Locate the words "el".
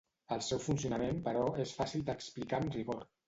0.35-0.39